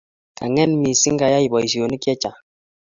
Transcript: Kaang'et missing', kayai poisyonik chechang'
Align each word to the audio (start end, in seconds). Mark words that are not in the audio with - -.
Kaang'et 0.37 0.71
missing', 0.81 1.19
kayai 1.21 1.47
poisyonik 1.51 2.01
chechang' 2.05 2.39